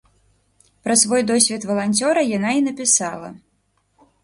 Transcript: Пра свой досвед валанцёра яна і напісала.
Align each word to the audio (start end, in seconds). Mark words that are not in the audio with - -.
Пра 0.85 0.95
свой 1.01 1.21
досвед 1.33 1.67
валанцёра 1.73 2.21
яна 2.37 2.57
і 2.63 2.65
напісала. 2.71 3.29